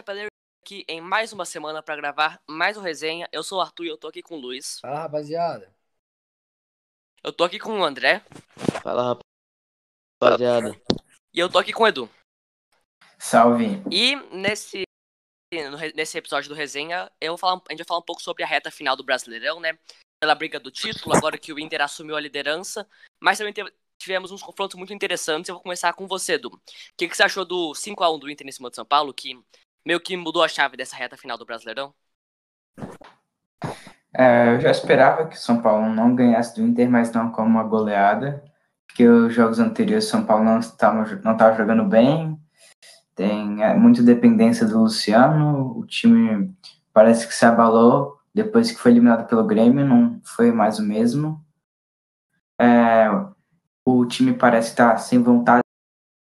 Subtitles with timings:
[0.00, 0.28] Chapeleiro
[0.64, 3.28] aqui em mais uma semana para gravar mais um resenha.
[3.30, 4.80] Eu sou o Arthur e eu tô aqui com o Luiz.
[4.80, 5.70] Fala, rapaziada.
[7.22, 8.24] Eu tô aqui com o André.
[8.82, 9.20] Fala,
[10.18, 10.74] rapaziada.
[11.34, 12.08] E eu tô aqui com o Edu.
[13.18, 13.82] Salve.
[13.90, 14.84] E nesse,
[15.94, 18.46] nesse episódio do resenha, eu vou falar, a gente vai falar um pouco sobre a
[18.46, 19.78] reta final do Brasileirão, né?
[20.18, 22.88] Pela briga do título, agora que o Inter assumiu a liderança.
[23.22, 23.52] Mas também
[23.98, 25.50] tivemos uns confrontos muito interessantes.
[25.50, 26.48] Eu vou começar com você, Edu.
[26.48, 26.60] O
[26.96, 29.38] que, que você achou do 5x1 do Inter em cima de São Paulo, que
[29.84, 31.94] meio que mudou a chave dessa reta final do Brasileirão?
[34.12, 37.48] É, eu já esperava que o São Paulo não ganhasse do Inter, mas não como
[37.48, 38.42] uma goleada,
[38.86, 42.38] porque os jogos anteriores São Paulo não estava não jogando bem,
[43.14, 46.54] tem é, muita dependência do Luciano, o time
[46.92, 51.44] parece que se abalou depois que foi eliminado pelo Grêmio, não foi mais o mesmo.
[52.60, 53.08] É,
[53.84, 55.62] o time parece estar sem vontade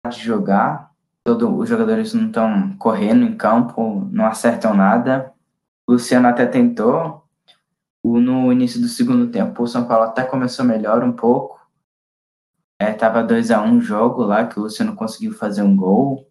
[0.09, 0.92] de jogar,
[1.25, 5.33] todo, os jogadores não estão correndo em campo, não acertam nada.
[5.87, 7.23] O Luciano até tentou.
[8.05, 11.61] No início do segundo tempo, o São Paulo até começou melhor um pouco.
[12.81, 16.27] É, tava 2 a 1 um jogo lá, que o Luciano conseguiu fazer um gol.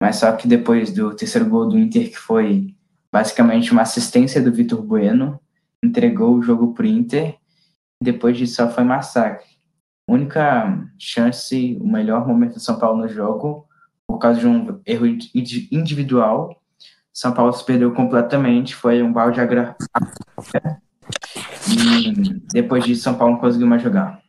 [0.00, 2.76] Mas só que depois do terceiro gol do Inter, que foi
[3.10, 5.40] basicamente uma assistência do Vitor Bueno,
[5.82, 7.38] entregou o jogo pro Inter.
[8.02, 9.46] Depois disso só foi massacre.
[10.06, 13.66] Única chance, o melhor momento do São Paulo no jogo
[14.06, 16.62] por causa de um erro individual.
[17.12, 19.76] São Paulo se perdeu completamente, foi um balde agra...
[21.68, 22.12] E
[22.52, 24.22] depois disso, São Paulo não conseguiu mais jogar.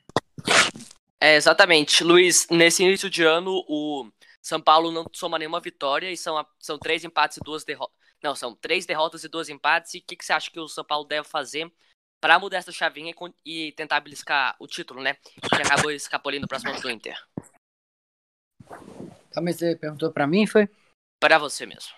[1.20, 2.04] É, exatamente.
[2.04, 4.08] Luiz, nesse início de ano, o
[4.42, 7.96] São Paulo não soma nenhuma vitória e são, são três empates e duas derrotas.
[8.24, 9.94] Não, são três derrotas e duas empates.
[9.94, 11.72] E o que, que você acha que o São Paulo deve fazer
[12.20, 13.14] para mudar essa chavinha
[13.46, 15.16] e, e tentar beliscar o título, né?
[15.56, 17.18] Que acabou escapolindo para as mãos do Inter.
[19.32, 20.70] Tá, mas você perguntou para mim, foi?
[21.20, 21.94] Para você mesmo.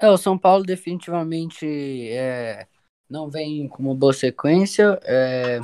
[0.00, 1.66] É, o São Paulo definitivamente
[2.10, 2.66] é,
[3.10, 4.98] não vem com uma boa sequência.
[5.02, 5.60] É,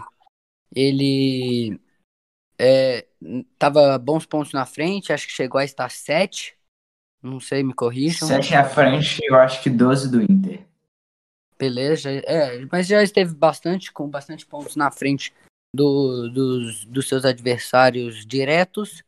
[0.75, 1.81] ele
[2.59, 3.07] é,
[3.59, 6.57] tava bons pontos na frente, acho que chegou a estar sete.
[7.23, 8.29] Não sei, me corrijam.
[8.29, 10.67] Sete na frente, eu acho que 12 do Inter.
[11.59, 15.33] Beleza, é, mas já esteve bastante, com bastante pontos na frente
[15.75, 19.03] do, dos, dos seus adversários diretos.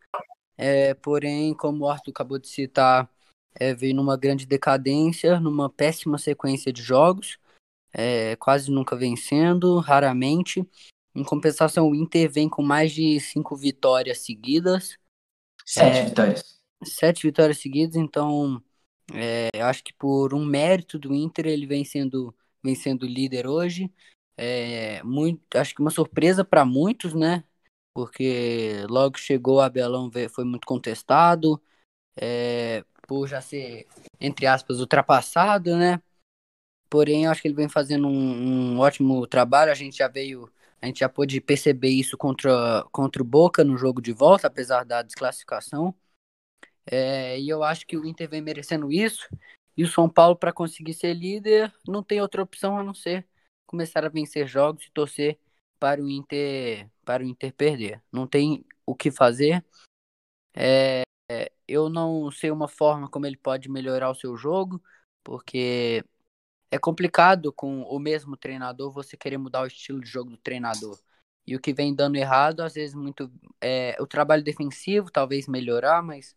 [0.56, 3.10] É, porém, como o Arthur acabou de citar,
[3.54, 7.38] é, veio numa grande decadência, numa péssima sequência de jogos,
[7.92, 10.66] é, quase nunca vencendo, raramente.
[11.14, 14.98] Em compensação, o Inter vem com mais de cinco vitórias seguidas.
[15.64, 16.60] Sete é, vitórias.
[16.84, 18.62] Sete vitórias seguidas, então
[19.14, 23.90] é, acho que por um mérito do Inter ele vem sendo, vem sendo líder hoje.
[24.36, 27.42] É, muito, acho que uma surpresa para muitos, né?
[27.96, 31.58] Porque logo chegou o Abelão foi muito contestado,
[32.14, 33.86] é, por já ser,
[34.20, 36.02] entre aspas, ultrapassado, né?
[36.90, 39.72] Porém, acho que ele vem fazendo um, um, ótimo trabalho.
[39.72, 40.52] A gente já veio,
[40.82, 44.84] a gente já pôde perceber isso contra, contra o Boca no jogo de volta, apesar
[44.84, 45.94] da desclassificação.
[46.84, 49.26] É, e eu acho que o Inter vem merecendo isso.
[49.74, 53.26] E o São Paulo, para conseguir ser líder, não tem outra opção a não ser
[53.66, 55.38] começar a vencer jogos e torcer
[55.78, 58.02] para o Inter para o Inter perder.
[58.12, 59.64] Não tem o que fazer.
[60.54, 61.02] É,
[61.68, 64.82] eu não sei uma forma como ele pode melhorar o seu jogo,
[65.22, 66.04] porque
[66.70, 70.98] é complicado com o mesmo treinador você querer mudar o estilo de jogo do treinador.
[71.46, 73.30] E o que vem dando errado, às vezes, muito.
[73.60, 76.36] É, o trabalho defensivo, talvez melhorar, mas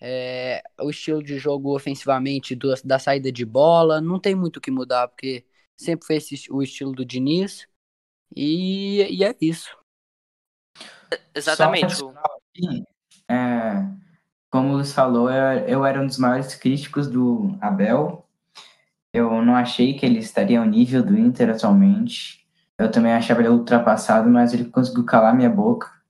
[0.00, 4.60] é, o estilo de jogo ofensivamente do, da saída de bola, não tem muito o
[4.60, 5.44] que mudar, porque
[5.76, 7.68] sempre foi esse, o estilo do Diniz.
[8.34, 9.76] E, e é isso.
[11.34, 11.96] Exatamente.
[13.28, 13.84] é,
[14.50, 18.26] como o Luiz falou, eu, eu era um dos maiores críticos do Abel.
[19.12, 22.46] Eu não achei que ele estaria ao nível do Inter atualmente.
[22.78, 26.00] Eu também achava ele ultrapassado, mas ele conseguiu calar minha boca.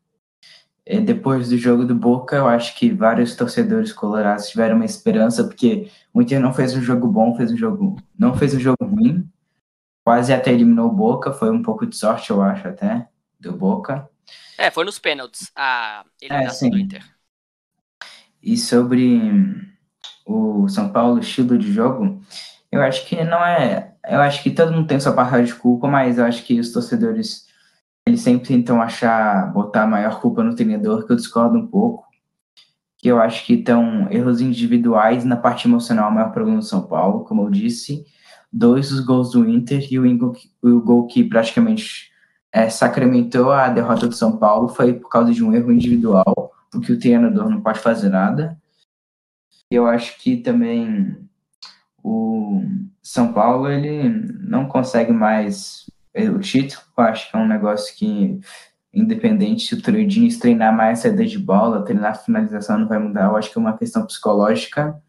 [0.87, 5.45] E depois do jogo do Boca, eu acho que vários torcedores colorados tiveram uma esperança,
[5.45, 8.85] porque o Inter não fez um jogo bom, fez um jogo, não fez um jogo
[8.85, 9.29] ruim.
[10.05, 13.09] Quase até eliminou o Boca, foi um pouco de sorte, eu acho, até,
[13.39, 14.09] do Boca.
[14.57, 17.05] É, foi nos pênaltis a eliminação é, do Inter.
[18.43, 19.21] E sobre
[20.27, 22.23] o São Paulo, estilo de jogo,
[22.71, 23.95] eu acho que não é.
[24.09, 26.73] Eu acho que todo mundo tem sua parte de culpa, mas eu acho que os
[26.73, 27.51] torcedores
[28.07, 32.07] eles sempre tentam achar, botar a maior culpa no treinador, que eu discordo um pouco.
[32.99, 36.83] Que eu acho que estão erros individuais na parte emocional, o maior problema do São
[36.87, 38.05] Paulo, como eu disse.
[38.53, 40.33] Dois dos gols do Inter e o,
[40.63, 42.11] o gol que praticamente
[42.53, 46.93] é, sacramentou a derrota do São Paulo foi por causa de um erro individual, porque
[46.93, 48.59] o treinador não pode fazer nada.
[49.71, 51.17] Eu acho que também
[53.11, 54.09] São Paulo, ele
[54.41, 58.39] não consegue mais o título, eu acho que é um negócio que,
[58.95, 63.37] independente se o Diniz treinar mais saída de bola, treinar finalização não vai mudar, eu
[63.37, 65.03] acho que é uma questão psicológica.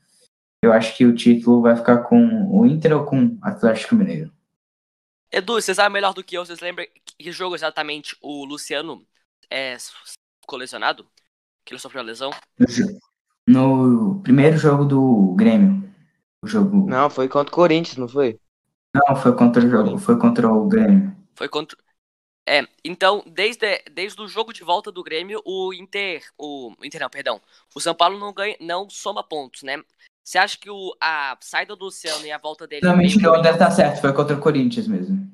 [0.64, 4.32] Eu acho que o título vai ficar com o Inter ou com o Atlético Mineiro.
[5.32, 6.86] Edu, você sabe melhor do que eu, vocês lembram
[7.18, 9.04] que jogo exatamente o Luciano
[9.50, 9.76] é
[10.46, 11.08] colecionado?
[11.66, 12.32] Que ele sofreu a lesão?
[13.48, 15.90] No primeiro jogo do Grêmio.
[16.44, 16.88] O jogo.
[16.88, 18.40] Não, foi contra o Corinthians, não foi?
[18.94, 21.16] Não, foi contra o jogo, foi contra o Grêmio.
[21.36, 21.78] Foi contra.
[22.48, 26.24] É, então, desde, desde o jogo de volta do Grêmio, o Inter.
[26.38, 27.42] O Inter não, perdão.
[27.74, 29.82] O São Paulo não ganha, não soma pontos, né?
[30.32, 32.86] Você acha que o, a saída do Luciano e a volta dele.
[32.86, 35.30] Não, mentira, deve estar certo, foi contra o Corinthians mesmo.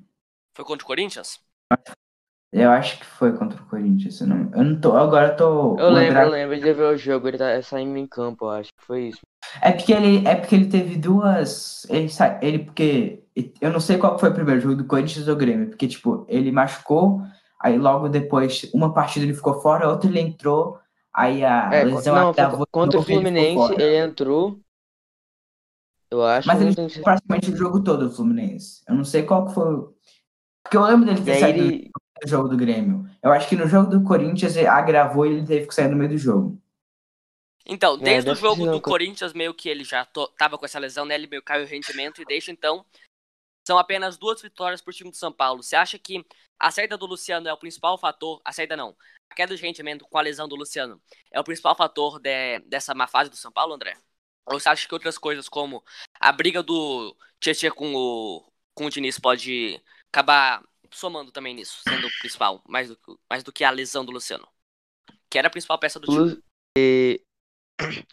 [0.55, 1.39] Foi contra o Corinthians?
[2.51, 4.19] Eu acho que foi contra o Corinthians.
[4.19, 4.97] Eu não, eu não tô.
[4.97, 5.77] Agora eu tô.
[5.77, 8.69] Eu lembro, eu lembro de ver o jogo, ele tá saindo em campo, eu acho
[8.75, 9.19] que foi isso.
[9.61, 11.85] É porque ele, é porque ele teve duas.
[11.91, 12.09] Ele,
[12.41, 13.23] ele porque.
[13.61, 16.51] Eu não sei qual foi o primeiro jogo do Corinthians ou Grêmio, porque, tipo, ele
[16.51, 17.21] machucou,
[17.61, 20.79] aí logo depois, uma partida ele ficou fora, outra ele entrou,
[21.13, 22.65] aí a é, lesão não, acabou.
[22.71, 24.59] Contra o Fluminense, ele, ele, entrou.
[26.09, 26.47] Eu acho.
[26.47, 26.89] Mas ele tem...
[27.01, 28.83] praticamente o jogo todo, o Fluminense.
[28.87, 29.87] Eu não sei qual que foi.
[30.63, 31.91] Porque eu lembro dele ter saído ele...
[32.21, 33.09] do jogo do Grêmio.
[33.21, 35.97] Eu acho que no jogo do Corinthians ele agravou e ele teve que sair no
[35.97, 36.61] meio do jogo.
[37.65, 40.27] Então, é, desde é, o jogo do Corinthians, meio que ele já to...
[40.37, 41.15] tava com essa lesão, né?
[41.15, 42.85] Ele meio caiu o rendimento e desde então
[43.67, 45.61] são apenas duas vitórias pro time do São Paulo.
[45.61, 46.25] Você acha que
[46.57, 48.41] a saída do Luciano é o principal fator?
[48.45, 48.95] A saída não.
[49.29, 52.59] A queda de rendimento com a lesão do Luciano é o principal fator de...
[52.59, 53.97] dessa má fase do São Paulo, André?
[54.47, 55.83] Ou você acha que outras coisas, como
[56.19, 62.07] a briga do Tietchan com o, com o Diniz, pode acabar somando também nisso, sendo
[62.07, 64.47] o principal, mais do, que, mais do que a lesão do Luciano?
[65.29, 66.41] Que era a principal peça do time.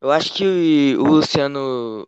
[0.00, 2.06] Eu acho que o Luciano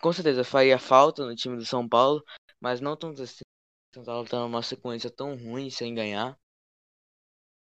[0.00, 2.24] com certeza faria falta no time do São Paulo,
[2.60, 3.44] mas não tanto assim.
[3.92, 6.36] O São Paulo tá numa sequência tão ruim sem ganhar.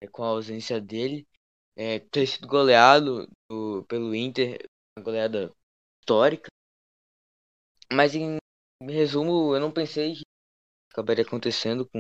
[0.02, 1.28] É, com a ausência dele.
[1.76, 4.60] É, ter sido goleado do, pelo Inter
[5.00, 5.54] goleada
[6.02, 6.50] histórica.
[7.92, 8.38] Mas em
[8.82, 10.24] resumo, eu não pensei que
[10.92, 12.00] acabaria acontecendo com,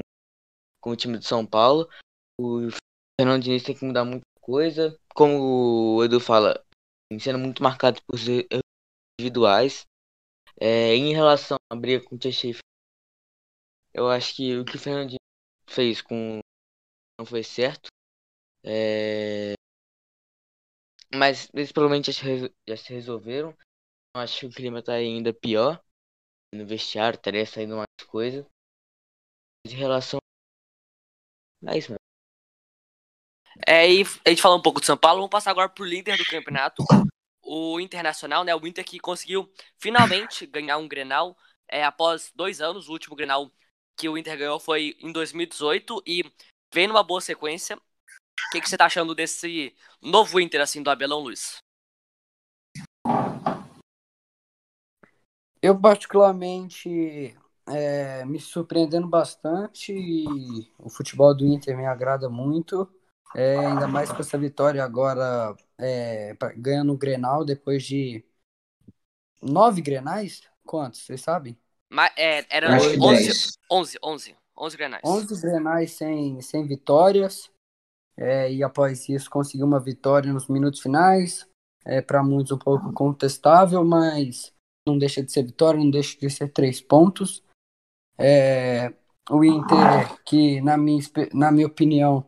[0.81, 1.90] com o time de São Paulo.
[2.40, 2.69] O
[3.19, 5.00] Fernando Diniz tem que mudar muita coisa.
[5.13, 6.63] Como o Edu fala,
[7.19, 8.62] sendo muito marcado por erros
[9.19, 9.86] individuais.
[10.60, 12.31] É, em relação à briga com o Tia
[13.94, 15.19] eu acho que o que o Fernando Diniz
[15.68, 16.40] fez com
[17.19, 17.90] não foi certo.
[18.63, 19.54] É,
[21.13, 23.56] mas eles provavelmente já se, resolveram.
[24.15, 25.81] Eu acho que o clima tá ainda pior.
[26.53, 28.45] No vestiário estaria saindo mais coisa.
[29.65, 30.19] Em relação
[31.65, 32.00] a isso, mano.
[33.67, 36.17] É, e a gente falou um pouco de São Paulo, vamos passar agora pro líder
[36.17, 36.83] do campeonato,
[37.44, 38.55] o Internacional, né?
[38.55, 41.35] O Inter que conseguiu finalmente ganhar um Grenal
[41.67, 42.88] é, após dois anos.
[42.88, 43.51] O último Grenal
[43.97, 46.23] que o Inter ganhou foi em 2018 e
[46.73, 47.77] vem numa boa sequência.
[48.47, 51.57] O que, que você tá achando desse novo Inter, assim, do Abelão, Luiz?
[55.62, 57.38] Eu, particularmente,
[57.68, 62.89] é, me surpreendendo bastante e o futebol do Inter me agrada muito.
[63.36, 68.25] É, ainda mais com essa vitória agora, é, ganhando o Grenal depois de
[69.41, 70.41] nove Grenais?
[70.65, 71.58] Quantos, vocês sabem?
[71.89, 75.01] Mas, é, era 11, 11, 11, 11 Grenais.
[75.05, 77.51] 11 Grenais sem, sem vitórias.
[78.19, 81.47] É, e após isso conseguiu uma vitória nos minutos finais.
[81.85, 84.53] É, Para muitos um pouco contestável, mas
[84.85, 87.41] não deixa de ser vitória, não deixa de ser três pontos.
[88.17, 88.93] É,
[89.29, 91.01] o Inter, que na minha,
[91.33, 92.25] na minha opinião,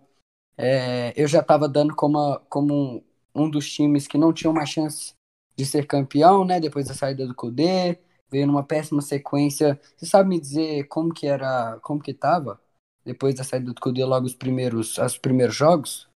[0.58, 3.04] é, eu já estava dando como, como um,
[3.36, 5.14] um, dos times que não tinha uma chance
[5.58, 6.60] de ser campeão, né?
[6.60, 8.00] Depois da saída do Kudê,
[8.32, 9.80] veio numa péssima sequência.
[9.98, 12.62] Você sabe me dizer como que era, como que tava?
[13.04, 16.08] Depois da saída do Kudê, logo os primeiros, os primeiros jogos?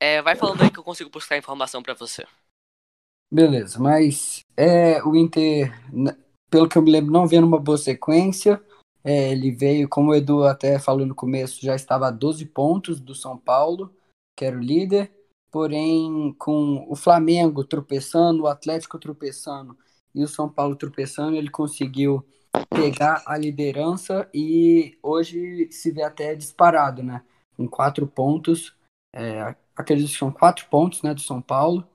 [0.00, 2.26] É, vai falando aí que eu consigo buscar informação para você.
[3.30, 5.72] Beleza, mas é, o Inter,
[6.50, 8.62] pelo que eu me lembro, não vendo uma boa sequência.
[9.04, 13.00] É, ele veio, como o Edu até falou no começo, já estava a 12 pontos
[13.00, 13.94] do São Paulo,
[14.36, 15.10] que era o líder.
[15.50, 19.76] Porém, com o Flamengo tropeçando, o Atlético tropeçando
[20.14, 22.26] e o São Paulo tropeçando, ele conseguiu
[22.68, 27.22] pegar a liderança e hoje se vê até disparado, né?
[27.56, 28.74] Com quatro pontos,
[29.14, 31.86] é, acredito que são quatro pontos, né, do São Paulo.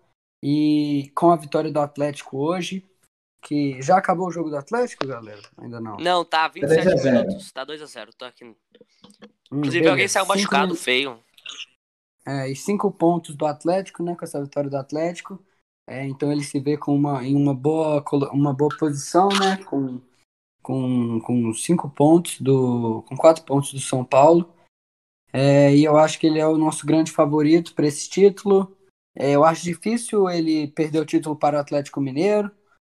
[0.44, 2.86] E com a vitória do Atlético hoje,
[3.42, 5.42] que já acabou o jogo do Atlético, galera?
[5.58, 5.98] Ainda não.
[5.98, 8.46] Não, tá 27 minutos, tá 2 a 0 tô aqui.
[8.46, 8.56] Hum,
[9.52, 9.90] Inclusive beleza.
[9.90, 10.84] alguém saiu machucado, cinco...
[10.84, 11.20] feio.
[12.26, 15.44] É, e cinco pontos do Atlético, né, com essa vitória do Atlético.
[15.88, 20.02] É, então ele se vê com uma, em uma boa, uma boa posição, né, com
[20.67, 23.01] com, com cinco pontos do.
[23.07, 24.53] com quatro pontos do São Paulo.
[25.31, 28.75] É, e eu acho que ele é o nosso grande favorito para esse título.
[29.15, 32.51] É, eu acho difícil ele perder o título para o Atlético Mineiro.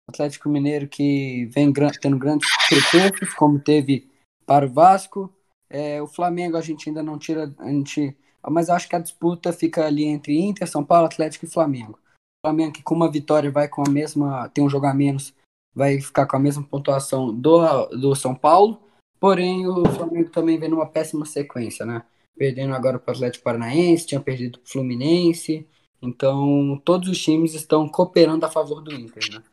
[0.08, 4.10] Atlético Mineiro que vem tendo grandes tropeços, como teve
[4.44, 5.32] para o Vasco.
[5.68, 7.54] É, o Flamengo a gente ainda não tira.
[7.58, 8.16] A gente,
[8.48, 12.00] mas acho que a disputa fica ali entre Inter, São Paulo, Atlético e Flamengo.
[12.42, 14.48] O Flamengo que com uma vitória vai com a mesma.
[14.48, 15.32] tem um jogo a menos,
[15.74, 18.82] vai ficar com a mesma pontuação do, do São Paulo.
[19.18, 22.04] Porém, o Flamengo também vem numa péssima sequência, né?
[22.36, 25.68] Perdendo agora para o Atlético Paranaense, tinha perdido para o Fluminense.
[26.00, 29.44] Então, todos os times estão cooperando a favor do Inter, né?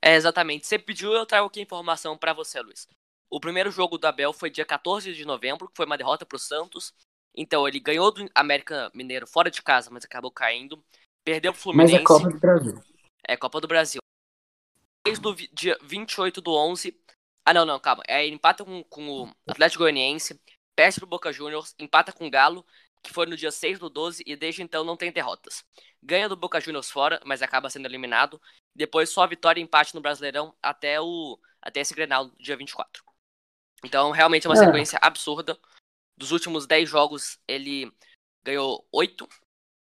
[0.00, 0.66] É, exatamente.
[0.66, 2.86] Você pediu, eu trago aqui informação para você, Luiz.
[3.28, 6.36] O primeiro jogo do Abel foi dia 14 de novembro, que foi uma derrota para
[6.36, 6.94] o Santos.
[7.36, 10.80] Então, ele ganhou do América Mineiro fora de casa, mas acabou caindo.
[11.24, 11.94] Perdeu o Fluminense.
[11.94, 12.80] Mas é Copa do Brasil.
[13.26, 14.00] É Copa do Brasil.
[15.06, 17.00] Desde o dia 28 do 11.
[17.44, 18.02] Ah, não, não, calma.
[18.08, 20.40] É, empata com, com o Atlético Goianiense,
[20.74, 22.66] perde pro Boca Juniors, empata com o Galo,
[23.00, 25.64] que foi no dia 6 do 12, e desde então não tem derrotas.
[26.02, 28.42] Ganha do Boca Juniors fora, mas acaba sendo eliminado.
[28.74, 33.04] Depois só vitória e empate no Brasileirão até, o, até esse Grenal, dia 24.
[33.84, 34.64] Então, realmente é uma é.
[34.64, 35.56] sequência absurda.
[36.16, 37.92] Dos últimos 10 jogos, ele
[38.42, 39.28] ganhou 8,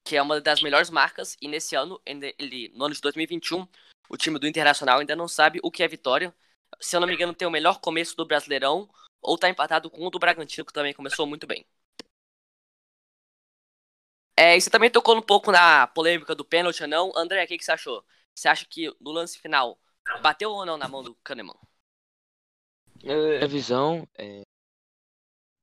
[0.08, 1.36] que é uma das melhores marcas.
[1.42, 3.68] E nesse ano, ele, no ano de 2021,
[4.12, 6.36] o time do Internacional ainda não sabe o que é vitória.
[6.82, 8.90] Se eu não me engano, tem o melhor começo do Brasileirão,
[9.22, 11.66] ou tá empatado com o do Bragantino, que também começou muito bem.
[14.36, 17.14] É, e você também tocou um pouco na polêmica do pênalti ou não.
[17.16, 18.04] André, o que, que você achou?
[18.36, 19.80] Você acha que no lance final
[20.22, 21.56] bateu ou não na mão do Kahneman?
[23.42, 24.42] A visão, é...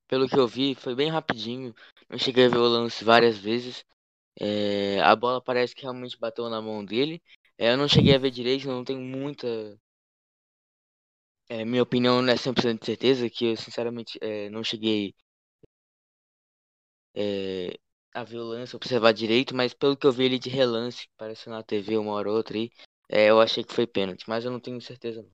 [0.06, 1.74] pelo que eu vi, foi bem rapidinho.
[2.08, 3.84] Não cheguei a ver o lance várias vezes.
[4.40, 7.20] É, a bola parece que realmente bateu na mão dele.
[7.58, 9.46] É, eu não cheguei a ver direito, não tenho muita.
[11.48, 15.14] É, minha opinião não é 100% de certeza, que eu sinceramente é, não cheguei
[17.14, 17.78] é,
[18.14, 21.50] a ver o lance, observar direito, mas pelo que eu vi ele de relance, apareceu
[21.50, 22.70] na TV uma hora ou outra aí,
[23.08, 25.30] é, eu achei que foi pênalti, mas eu não tenho certeza não.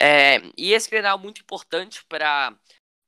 [0.00, 2.58] É, e esse é muito importante para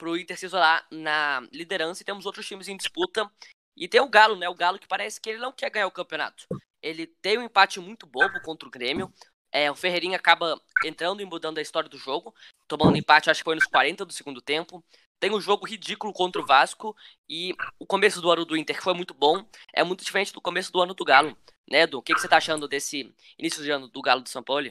[0.02, 3.28] o Inter se isolar na liderança e temos outros times em disputa
[3.76, 4.49] e tem o Galo, né?
[4.49, 6.47] O Galo que parece que ele não quer ganhar o campeonato.
[6.84, 9.10] Ele tem um empate muito bobo contra o Grêmio.
[9.50, 12.34] É, o Ferreirinha acaba entrando e mudando a história do jogo,
[12.68, 14.84] tomando empate, acho que foi nos 40 do segundo tempo.
[15.18, 16.94] Tem um jogo ridículo contra o Vasco
[17.26, 20.40] e o começo do ano do Inter, que foi muito bom, é muito diferente do
[20.40, 21.34] começo do ano do Galo.
[21.70, 21.98] Né, Edu?
[21.98, 24.66] O que, que você tá achando desse início de ano do Galo do São Paulo?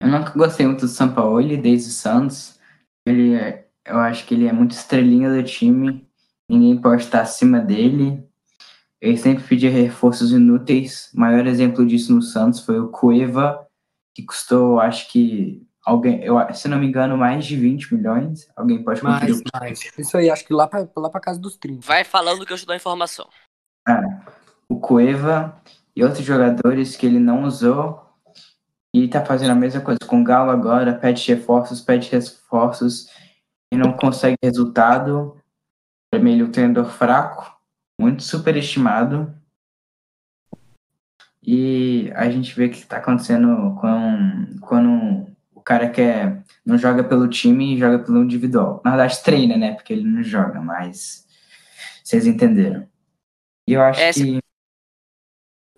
[0.00, 2.58] Eu nunca gostei muito do São Paulo desde o Santos.
[3.06, 6.08] Ele é, eu acho que ele é muito estrelinha do time
[6.50, 8.28] ninguém pode estar acima dele.
[9.00, 11.10] Ele sempre pedia reforços inúteis.
[11.14, 13.66] O maior exemplo disso no Santos foi o Cueva,
[14.14, 18.50] que custou, acho que, alguém, eu, se não me engano, mais de 20 milhões.
[18.54, 19.42] Alguém pode conferir?
[19.52, 19.98] Mais, mais.
[19.98, 21.86] Isso aí, acho que lá para lá pra casa dos 30.
[21.86, 23.26] Vai falando que eu te dou a informação.
[23.88, 24.02] Ah,
[24.68, 25.60] o Cueva
[25.96, 28.06] e outros jogadores que ele não usou
[28.94, 33.08] e tá fazendo a mesma coisa com o Galo agora, pede reforços, pede reforços
[33.72, 35.40] e não consegue resultado
[36.12, 37.59] ele é um treinador fraco,
[38.00, 39.34] muito superestimado.
[41.42, 47.04] E a gente vê o que está acontecendo com, quando o cara quer não joga
[47.04, 48.80] pelo time e joga pelo individual.
[48.84, 49.74] Na verdade, treina, né?
[49.74, 51.26] Porque ele não joga, mas
[52.02, 52.88] vocês entenderam.
[53.66, 54.40] E eu acho é, que.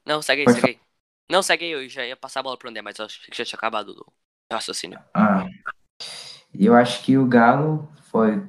[0.07, 0.81] Não, segue aí, Pode segue aí.
[1.31, 3.37] Não, segue aí, eu já ia passar a bola pro André, mas eu acho que
[3.37, 4.99] já tinha acabado o raciocínio.
[5.14, 5.47] Ah.
[6.52, 8.47] Eu acho que o Galo foi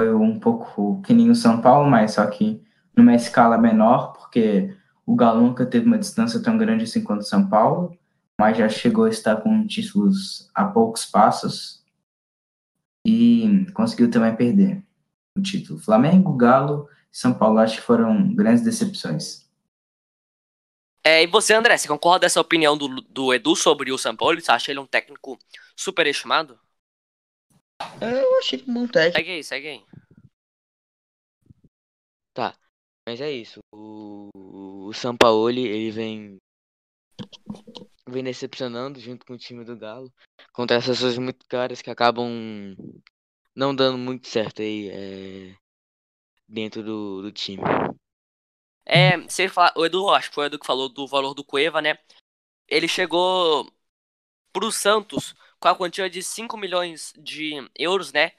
[0.00, 2.64] foi um pouco que nem o São Paulo, mas só que
[2.96, 4.74] numa escala menor, porque
[5.06, 7.96] o Galo nunca teve uma distância tão grande assim quanto o São Paulo,
[8.38, 11.84] mas já chegou a estar com títulos a poucos passos
[13.06, 14.82] e conseguiu também perder
[15.36, 15.78] o título.
[15.78, 19.44] Flamengo, Galo e São Paulo acho que foram grandes decepções.
[21.06, 24.16] É, e você, André, você concorda com essa opinião do, do Edu sobre o São
[24.16, 24.40] Paulo?
[24.40, 25.38] Você acha ele um técnico
[25.76, 26.58] superestimado?
[28.00, 29.16] Eu achei que um técnico.
[29.18, 29.84] Segue aí, segue aí.
[32.32, 32.54] Tá.
[33.06, 33.60] Mas é isso.
[33.72, 34.30] O,
[34.88, 36.38] o Sampaoli, ele vem.
[38.08, 40.12] Vem decepcionando junto com o time do Galo.
[40.52, 42.76] Contra essas muito caras que acabam
[43.54, 45.56] não dando muito certo aí é,
[46.48, 47.62] dentro do, do time.
[48.86, 51.44] É, você fala, o Edu, acho que foi o Edu que falou do valor do
[51.44, 51.98] Cueva, né?
[52.68, 53.70] Ele chegou
[54.52, 58.32] pro Santos com a quantia de 5 milhões de euros, né?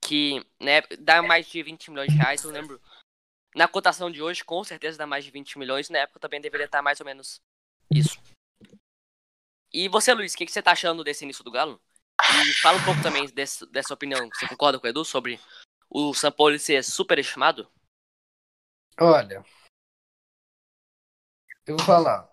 [0.00, 2.80] Que né, dá mais de 20 milhões de reais, eu lembro.
[3.54, 5.88] Na cotação de hoje, com certeza dá mais de 20 milhões.
[5.90, 7.40] Na época também deveria estar mais ou menos
[7.90, 8.20] isso.
[9.72, 11.80] E você, Luiz, o que, que você tá achando desse início do Galo?
[12.44, 14.28] E fala um pouco também desse, dessa opinião.
[14.34, 15.40] Você concorda com o Edu sobre
[15.88, 17.68] o São Paulo ser superestimado?
[19.00, 19.44] Olha,
[21.66, 22.28] eu vou falar.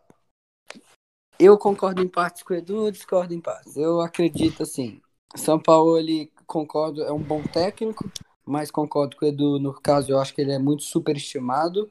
[1.39, 3.77] Eu concordo em partes com o Edu, discordo em partes.
[3.77, 5.01] Eu acredito assim.
[5.35, 8.09] São Paulo, ele concordo, é um bom técnico,
[8.47, 11.89] mas concordo com o Edu no caso, eu acho que ele é muito superestimado.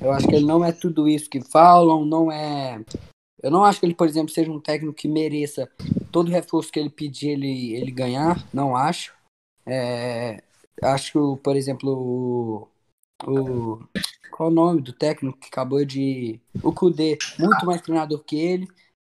[0.00, 2.84] Eu acho que ele não é tudo isso que falam, não é.
[3.42, 5.70] Eu não acho que ele, por exemplo, seja um técnico que mereça
[6.12, 8.46] todo o reforço que ele pedir ele, ele ganhar.
[8.52, 9.14] Não acho.
[9.66, 10.42] É,
[10.82, 12.68] acho, por exemplo, o,
[13.26, 13.88] o.
[14.30, 16.40] Qual o nome do técnico que acabou de.
[16.62, 18.68] O Kudê, muito mais treinador que ele.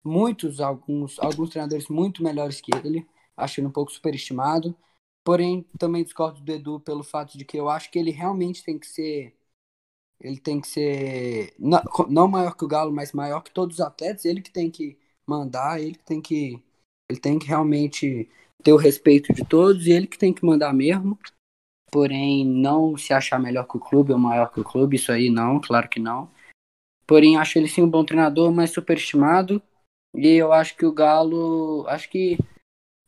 [0.04, 3.06] Muitos, alguns, alguns treinadores muito melhores que ele.
[3.36, 4.74] Acho ele um pouco superestimado.
[5.26, 8.78] Porém, também discordo do Edu pelo fato de que eu acho que ele realmente tem
[8.78, 9.34] que ser.
[10.20, 11.52] Ele tem que ser.
[11.58, 14.24] Não, não maior que o Galo, mas maior que todos os atletas.
[14.24, 16.62] Ele que tem que mandar, ele que tem que.
[17.10, 18.30] Ele tem que realmente
[18.62, 21.18] ter o respeito de todos e ele que tem que mandar mesmo.
[21.90, 25.28] Porém, não se achar melhor que o clube ou maior que o clube, isso aí
[25.28, 26.30] não, claro que não.
[27.04, 29.60] Porém, acho ele sim um bom treinador, mas superestimado.
[30.14, 31.84] E eu acho que o Galo.
[31.88, 32.38] Acho que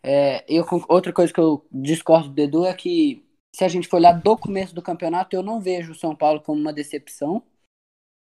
[0.03, 3.25] é, eu, outra coisa que eu discordo do Edu é que,
[3.55, 6.41] se a gente for olhar do começo do campeonato, eu não vejo o São Paulo
[6.41, 7.43] como uma decepção.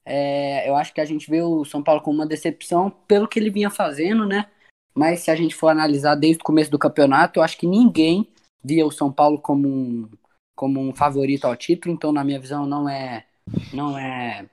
[0.05, 3.39] É, eu acho que a gente vê o São Paulo como uma decepção pelo que
[3.39, 4.51] ele vinha fazendo, né?
[4.95, 8.27] Mas se a gente for analisar desde o começo do campeonato, eu acho que ninguém
[8.65, 10.11] via o São Paulo como um,
[10.57, 11.95] como um favorito ao título.
[11.95, 13.27] Então, na minha visão, não é,
[13.73, 14.49] não é,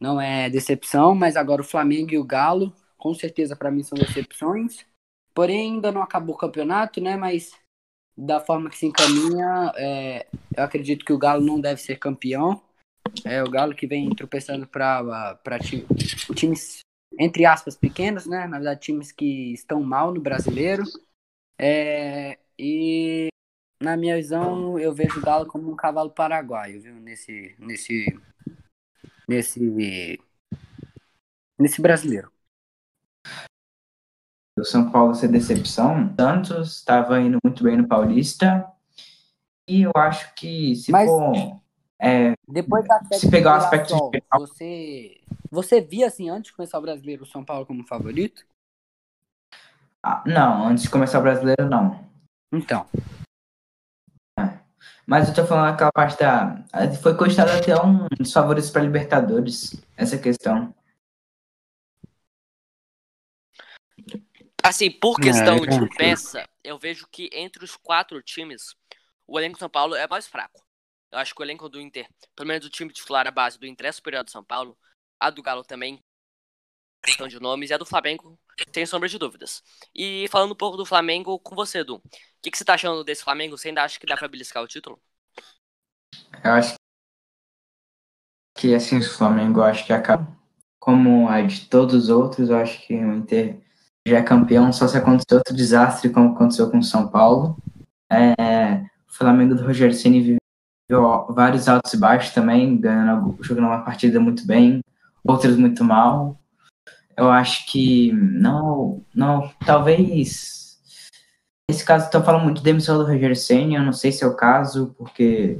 [0.00, 1.14] não é decepção.
[1.14, 4.84] Mas agora o Flamengo e o Galo, com certeza para mim são decepções.
[5.34, 7.16] Porém, ainda não acabou o campeonato, né?
[7.16, 7.52] Mas
[8.16, 12.62] da forma que se encaminha, é, eu acredito que o Galo não deve ser campeão.
[13.24, 15.58] É o Galo que vem tropeçando para
[16.34, 16.80] times,
[17.18, 18.46] entre aspas, pequenos, né?
[18.46, 20.84] Na verdade, times que estão mal no brasileiro.
[21.58, 23.28] É, e
[23.82, 26.94] na minha visão, eu vejo o Galo como um cavalo paraguaio, viu?
[26.94, 28.06] Nesse, nesse,
[29.28, 30.20] nesse,
[31.58, 32.33] nesse brasileiro
[34.58, 36.12] o São Paulo ser decepção.
[36.18, 38.66] Santos estava indo muito bem no Paulista.
[39.68, 41.60] E eu acho que se Mas, for.
[41.98, 44.22] É, depois da se pegar o aspecto de...
[44.36, 48.44] você você via assim antes de começar o brasileiro o São Paulo como favorito?
[50.02, 52.04] Ah, não, antes de começar o brasileiro não.
[52.52, 52.84] Então.
[54.38, 54.58] É.
[55.06, 56.62] Mas eu tô falando aquela parte da.
[57.00, 60.74] Foi cogitado até um dos favoritos para Libertadores, essa questão.
[64.64, 68.74] Assim, por questão é, de peça, eu vejo que entre os quatro times,
[69.26, 70.64] o elenco do São Paulo é mais fraco.
[71.12, 73.66] Eu acho que o elenco do Inter, pelo menos o time titular, a base do
[73.66, 74.74] Inter é superior do São Paulo.
[75.20, 76.02] A do Galo também,
[77.04, 78.38] questão de nomes, e a do Flamengo,
[78.72, 79.62] sem sombra de dúvidas.
[79.94, 81.96] E falando um pouco do Flamengo com você, Edu.
[81.96, 82.02] O
[82.40, 83.58] que, que você tá achando desse Flamengo?
[83.58, 84.98] Você ainda acha que dá pra beliscar o título?
[86.42, 86.74] Eu acho
[88.56, 90.26] que, assim, o Flamengo, eu acho que acaba
[90.80, 93.62] como a de todos os outros, eu acho que o Inter
[94.06, 97.56] já é campeão só se acontecer outro desastre como aconteceu com o São Paulo.
[98.10, 103.82] É, o Flamengo do Rogério Ceni viveu vários altos e baixos também, ganhando, jogando uma
[103.82, 104.80] partida muito bem,
[105.24, 106.38] outras muito mal.
[107.16, 110.78] Eu acho que não, não, talvez
[111.70, 114.26] nesse caso estou falando muito de demissão do Rogério Ceni, eu não sei se é
[114.26, 115.58] o caso, porque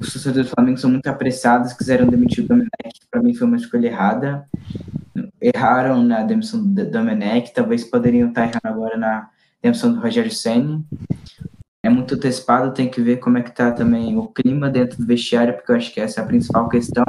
[0.00, 2.70] os torcedores do Flamengo são muito apressados, quiseram demitir o Domenech,
[3.10, 4.48] para mim foi uma escolha errada
[5.42, 9.28] erraram na demissão do Domenech, talvez poderiam estar errando agora na
[9.60, 10.84] demissão do Rogério Senni.
[11.84, 15.06] É muito antecipado, tem que ver como é que tá também o clima dentro do
[15.06, 17.04] vestiário, porque eu acho que essa é a principal questão.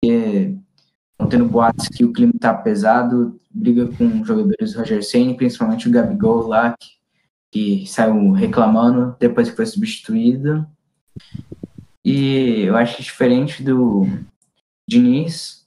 [0.00, 5.88] Estão tendo boatos que o clima está pesado, briga com jogadores do Rogério Senni, principalmente
[5.88, 10.64] o Gabigol lá, que, que saiu reclamando depois que foi substituído.
[12.04, 14.06] E eu acho que diferente do
[14.88, 15.57] Diniz,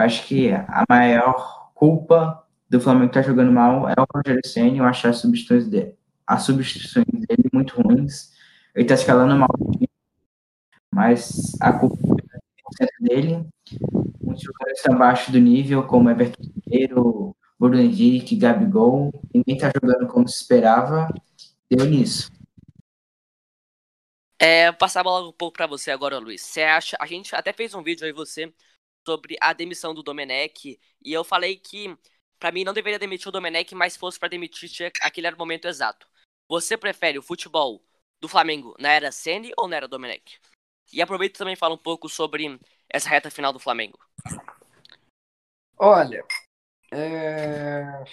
[0.00, 4.76] acho que a maior culpa do Flamengo estar tá jogando mal é o Rogério Senna.
[4.76, 8.32] Eu acho as substituições dele, as substituições dele muito ruins.
[8.74, 9.48] Ele está escalando mal,
[10.92, 11.96] mas a culpa
[12.80, 13.46] é dele.
[14.20, 19.10] Muitos jogadores estão abaixo do nível, como Everton Ribeiro, Bruno Henrique, Gabigol.
[19.34, 21.08] Ninguém está jogando como se esperava.
[21.70, 22.30] Deu nisso.
[24.38, 26.42] É, passar logo um pouco para você agora, Luiz.
[26.42, 26.96] Você acha?
[27.00, 28.52] A gente até fez um vídeo aí você
[29.08, 30.78] sobre a demissão do Domenech.
[31.02, 31.96] E eu falei que,
[32.38, 35.38] para mim, não deveria demitir o Domenech, mas se fosse para demitir, aquele era o
[35.38, 36.06] momento exato.
[36.46, 37.82] Você prefere o futebol
[38.20, 40.38] do Flamengo na era Ceni ou na era Domenech?
[40.92, 43.98] E aproveita também fala um pouco sobre essa reta final do Flamengo.
[45.78, 46.22] Olha,
[46.92, 48.04] É...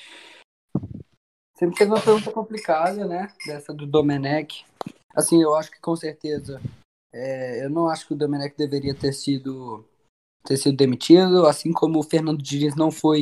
[1.58, 3.34] Sempre teve uma pergunta complicada, né?
[3.46, 4.66] Dessa do Domenech.
[5.14, 6.62] Assim, eu acho que com certeza.
[7.14, 9.86] É, eu não acho que o Domenech deveria ter sido
[10.46, 13.20] ter sido demitido, assim como o Fernando Diniz não foi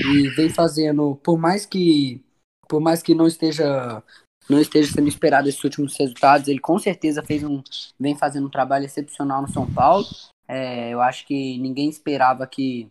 [0.00, 2.22] e vem fazendo, por mais que
[2.68, 4.02] por mais que não esteja
[4.48, 7.62] não esteja sendo esperado esses últimos resultados, ele com certeza fez um
[7.98, 10.06] vem fazendo um trabalho excepcional no São Paulo.
[10.46, 12.90] É, eu acho que ninguém esperava que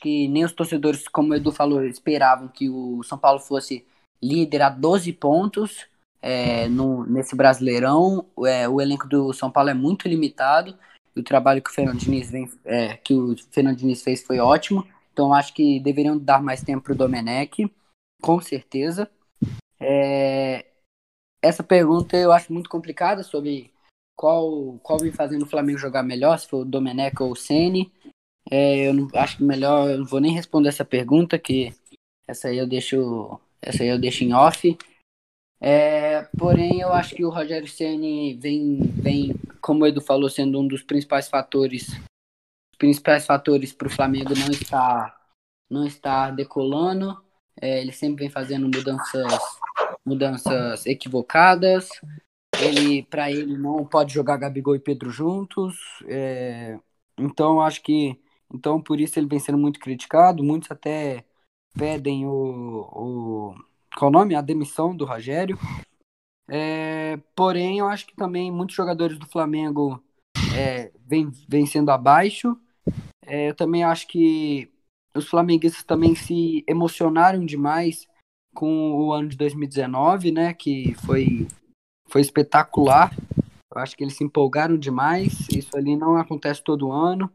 [0.00, 3.86] que nem os torcedores, como o Edu falou, esperavam que o São Paulo fosse
[4.22, 5.86] líder a 12 pontos
[6.20, 8.26] é, no, nesse Brasileirão.
[8.46, 10.76] É, o elenco do São Paulo é muito limitado.
[11.16, 14.86] O trabalho que o Fernando Diniz, vem, é, que o Fernando Diniz fez foi ótimo.
[15.12, 17.72] Então acho que deveriam dar mais tempo para o Domenech,
[18.20, 19.10] com certeza.
[19.80, 20.66] É,
[21.42, 23.72] essa pergunta eu acho muito complicada sobre
[24.16, 27.92] qual, qual vem fazendo o Flamengo jogar melhor, se for o Domenech ou o Ceni.
[28.50, 31.74] É, eu não, acho que melhor, eu não vou nem responder essa pergunta, que
[32.28, 34.76] essa aí eu deixo, essa aí eu deixo em off.
[35.60, 40.60] É, porém, eu acho que o Rogério Ceni vem, vem, como o Edu falou, sendo
[40.60, 41.88] um dos principais fatores,
[42.78, 45.16] principais fatores para o Flamengo não estar,
[45.70, 47.20] não estar decolando.
[47.60, 49.32] É, ele sempre vem fazendo mudanças,
[50.04, 51.88] mudanças equivocadas.
[52.60, 55.76] Ele, para ele, não pode jogar Gabigol e Pedro juntos.
[56.06, 56.78] É,
[57.18, 58.20] então, acho que,
[58.52, 60.44] então por isso ele vem sendo muito criticado.
[60.44, 61.24] Muitos até
[61.76, 63.54] pedem o, o
[63.96, 64.34] qual o nome?
[64.34, 65.58] A demissão do Rogério.
[66.48, 70.02] É, porém, eu acho que também muitos jogadores do Flamengo
[70.54, 72.56] é, vêm, vem sendo abaixo.
[73.24, 74.70] É, eu também acho que
[75.14, 78.06] os flamenguistas também se emocionaram demais
[78.54, 80.52] com o ano de 2019, né?
[80.52, 81.48] Que foi,
[82.08, 83.16] foi espetacular.
[83.74, 85.48] Eu acho que eles se empolgaram demais.
[85.50, 87.30] Isso ali não acontece todo ano.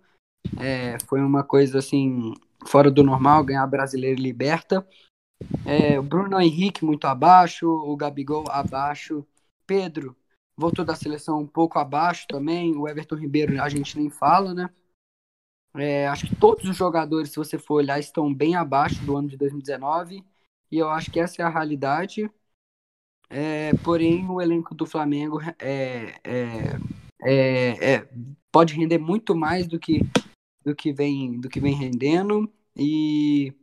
[0.59, 2.33] É, foi uma coisa assim
[2.65, 4.87] fora do normal ganhar brasileiro liberta.
[5.65, 9.25] É, o Bruno Henrique muito abaixo, o Gabigol abaixo,
[9.65, 10.15] Pedro
[10.57, 14.69] voltou da seleção um pouco abaixo também, o Everton Ribeiro a gente nem fala, né?
[15.73, 19.29] É, acho que todos os jogadores, se você for olhar, estão bem abaixo do ano
[19.29, 20.23] de 2019
[20.69, 22.29] e eu acho que essa é a realidade.
[23.29, 26.79] É, porém, o elenco do Flamengo é, é,
[27.23, 28.09] é, é
[28.51, 30.01] pode render muito mais do que
[30.63, 33.53] do que vem do que vem rendendo e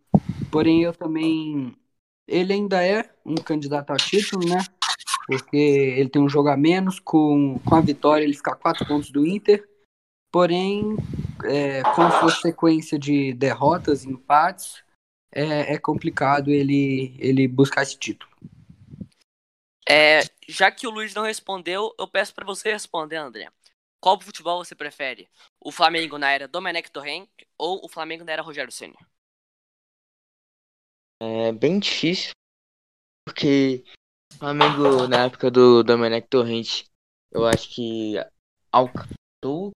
[0.51, 1.77] Porém, eu também.
[2.27, 4.65] Ele ainda é um candidato a título, né?
[5.27, 6.99] Porque ele tem um jogo a menos.
[6.99, 9.67] Com, com a vitória, ele fica a quatro pontos do Inter.
[10.31, 10.97] Porém,
[11.45, 14.83] é, com sua sequência de derrotas e empates,
[15.33, 18.31] é, é complicado ele, ele buscar esse título.
[19.89, 23.49] É, já que o Luiz não respondeu, eu peço para você responder, André.
[24.01, 25.29] Qual futebol você prefere?
[25.59, 28.97] O Flamengo na era Domenech Torrent ou o Flamengo na era Rogério Ceni?
[31.21, 32.31] É bem difícil,
[33.27, 33.85] porque
[34.33, 36.89] o Flamengo, na época do Domenech Torrente,
[37.33, 38.15] eu acho que
[38.71, 39.73] alcançou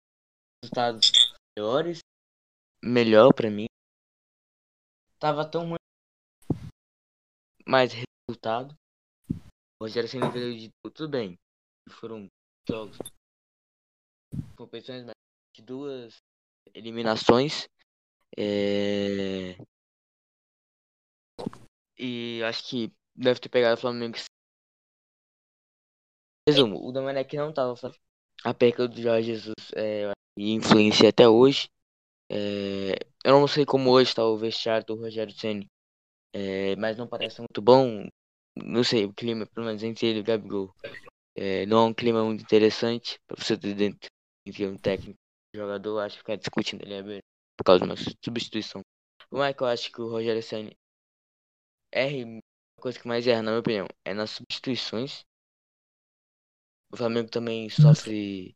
[0.62, 1.11] resultados
[1.59, 1.98] melhores,
[2.83, 3.66] melhor para mim.
[5.18, 5.76] Tava tão ruim,
[7.66, 8.74] mais resultado.
[9.81, 11.35] O Rogério Senna veio de tudo bem.
[11.90, 12.28] Foram
[12.68, 12.96] jogos,
[14.57, 15.07] competições
[15.57, 16.16] de duas
[16.72, 17.66] eliminações.
[18.38, 19.57] É...
[22.05, 24.17] E acho que deve ter pegado o Flamengo.
[26.49, 27.75] Resumo, o Domenech não tava
[28.43, 31.69] a perca do Jorge Jesus é, influencia até hoje.
[32.29, 35.71] É, eu não sei como hoje está o vestiário do Rogério Ceni,
[36.35, 38.09] é, mas não parece muito bom.
[38.57, 40.75] Não sei, o clima, pelo menos entre ele e o Gabigol,
[41.37, 44.11] é, não é um clima muito interessante para você ter dentro
[44.45, 45.21] de um técnico,
[45.55, 47.21] jogador, acho que ficar discutindo ele é
[47.57, 48.83] por causa de uma substituição.
[49.31, 50.77] Como é que eu acho que o Rogério Ceni
[51.92, 52.40] R,
[52.78, 55.24] a coisa que mais erra, na minha opinião, é nas substituições.
[56.90, 58.55] O Flamengo também sofre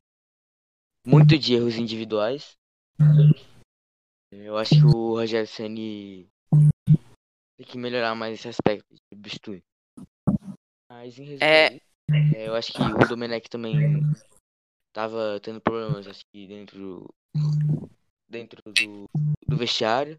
[1.06, 2.56] muito de erros individuais.
[4.32, 6.28] Eu acho que o Rogério Ceni
[7.56, 9.62] tem que melhorar mais esse aspecto de substituir.
[10.90, 11.76] Mas em resumo, é...
[12.34, 12.48] é...
[12.48, 13.74] eu acho que o Domenech também
[14.92, 17.06] tava tendo problemas acho que dentro
[18.28, 19.08] dentro do,
[19.46, 20.16] do vestiário.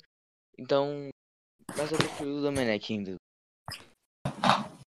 [0.57, 1.09] Então
[1.75, 3.15] mas eu prefiro o Domenech ainda.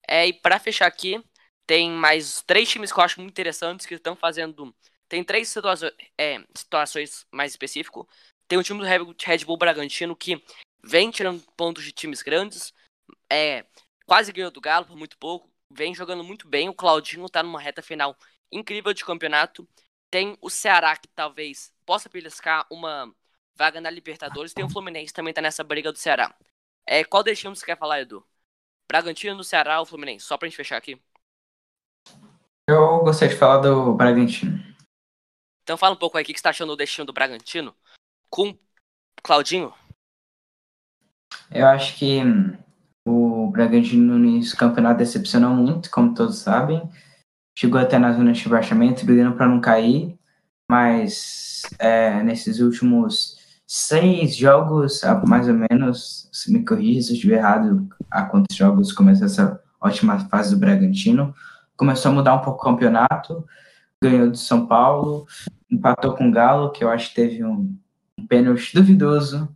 [0.08, 1.24] É, e pra fechar aqui,
[1.68, 4.76] tem mais três times que eu acho muito interessantes que estão fazendo.
[5.08, 8.06] Tem três situações, é, situações mais específicas.
[8.48, 10.44] Tem o time do Red Bull Bragantino que
[10.84, 12.74] vem tirando pontos de times grandes.
[13.32, 13.66] É,
[14.06, 15.50] quase ganhou do Galo por muito pouco.
[15.72, 16.70] Vem jogando muito bem.
[16.70, 18.16] O Claudinho tá numa reta final
[18.52, 19.68] incrível de campeonato.
[20.12, 23.12] Tem o Ceará que talvez possa beliscar uma
[23.56, 24.54] vaga na Libertadores.
[24.54, 26.36] Tem o Fluminense também tá nessa briga do Ceará.
[26.88, 28.26] É, qual destino você quer falar, Edu?
[28.88, 30.26] Bragantino, Ceará ou Fluminense?
[30.26, 31.02] Só pra gente fechar aqui.
[32.70, 34.64] Eu gostaria de falar do Bragantino.
[35.64, 37.76] Então fala um pouco aí o que que você tá achando do destino do Bragantino
[38.30, 38.58] com
[39.24, 39.74] Claudinho.
[41.52, 42.56] Eu acho que hum,
[43.08, 46.88] o Bragantino nesse campeonato decepcionou muito, como todos sabem.
[47.58, 50.18] Chegou até na zona de rebaixamento, brigando para não cair,
[50.70, 53.35] mas é, nesses últimos
[53.76, 58.56] seis jogos, a- mais ou menos, se me corrija se eu estiver errado, há quantos
[58.56, 61.34] jogos começa essa ótima fase do Bragantino,
[61.78, 63.46] começou a mudar um pouco o campeonato,
[64.04, 65.28] ganhou do São Paulo,
[65.72, 67.78] empatou com o Galo, que eu acho que teve um,
[68.20, 69.50] um pênalti duvidoso.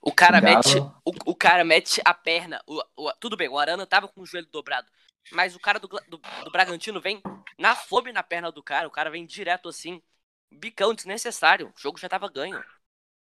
[0.00, 2.60] O cara mete, o, o cara mete a perna.
[2.66, 4.88] O, o- tudo bem, o Arana tava com o joelho dobrado.
[5.30, 7.22] Mas o cara do, do, do Bragantino vem
[7.58, 8.88] na fome na perna do cara.
[8.88, 10.02] O cara vem direto assim.
[10.50, 11.68] Bicão desnecessário.
[11.68, 12.64] O jogo já tava ganho.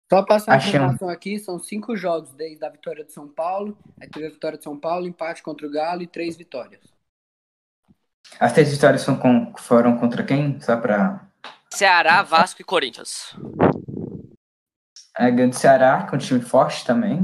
[0.09, 3.77] Só passar a informação aqui, são cinco jogos desde a vitória de São Paulo.
[3.99, 6.81] Aí teve a vitória de São Paulo, empate contra o Galo e três vitórias.
[8.39, 10.59] As três vitórias são com- foram contra quem?
[10.61, 11.27] Só para
[11.73, 13.35] Ceará, Vasco e Corinthians.
[15.17, 17.19] É, ganhou do Ceará, que é um time forte também.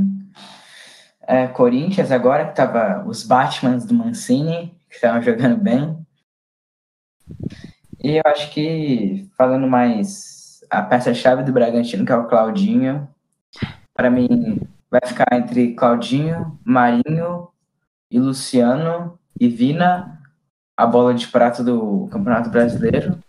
[1.21, 6.05] É, Corinthians agora, que tava os Batmans do Mancini, que estavam jogando bem.
[8.03, 10.32] E eu acho que, falando mais,
[10.73, 13.07] a peça-chave do Bragantino, que é o Claudinho,
[13.93, 17.49] para mim vai ficar entre Claudinho, Marinho
[18.11, 20.21] e Luciano e Vina,
[20.75, 23.19] a bola de prata do Campeonato Brasileiro.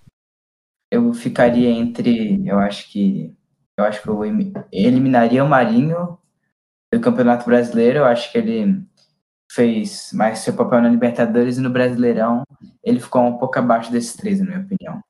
[0.90, 3.34] Eu ficaria entre, eu acho que
[3.76, 6.16] eu acho que eu elim- eliminaria o Marinho
[6.92, 7.98] do Campeonato Brasileiro.
[7.98, 8.86] Eu acho que ele
[9.50, 12.44] fez mais seu papel na Libertadores e no Brasileirão.
[12.82, 15.02] Ele ficou um pouco abaixo desses três, na minha opinião.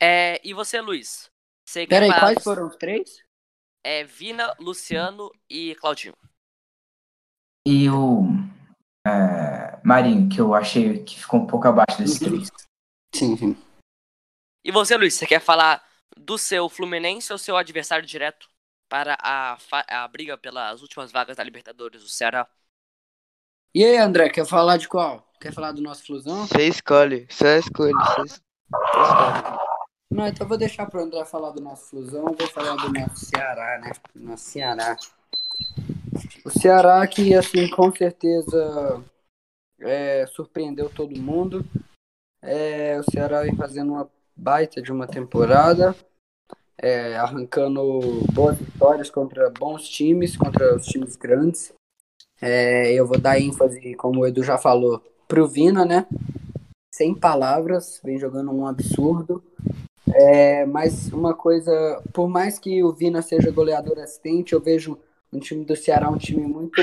[0.00, 1.30] É, e você, Luiz?
[1.64, 3.22] Você quer Peraí, quais foram os três?
[3.84, 6.14] É Vina, Luciano e Claudinho.
[7.66, 8.22] E o
[9.06, 12.28] é, Marinho, que eu achei que ficou um pouco abaixo desses Uhum.
[12.28, 12.50] três.
[13.14, 13.56] Sim, sim.
[14.64, 18.48] E você, Luiz, você quer falar do seu Fluminense ou seu adversário direto
[18.88, 19.56] para a,
[19.88, 22.48] a briga pelas últimas vagas da Libertadores, o Ceará?
[23.74, 25.30] E aí, André, quer falar de qual?
[25.40, 26.46] Quer falar do nosso Flusão?
[26.46, 27.94] Você escolhe, escolhe.
[27.94, 29.67] Você es- você escolhe.
[30.10, 33.78] Não, então vou deixar pro André falar do nosso Flusão, vou falar do nosso Ceará,
[33.78, 33.92] né?
[34.14, 34.96] Nosso Ceará.
[36.44, 39.04] O Ceará que, assim, com certeza
[39.80, 41.64] é, surpreendeu todo mundo.
[42.40, 45.94] É, o Ceará vem fazendo uma baita de uma temporada,
[46.78, 47.82] é, arrancando
[48.32, 51.72] boas vitórias contra bons times, contra os times grandes.
[52.40, 56.06] É, eu vou dar ênfase, como o Edu já falou, pro Vina, né?
[56.94, 59.42] Sem palavras, vem jogando um absurdo.
[60.14, 64.98] É, mas uma coisa, por mais que o Vina seja goleador assistente, eu vejo
[65.32, 66.80] um time do Ceará um time muito,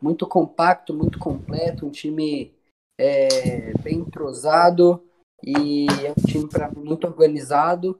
[0.00, 2.52] muito compacto, muito completo, um time
[2.98, 5.02] é, bem entrosado
[5.44, 7.98] e é um time pra, muito organizado,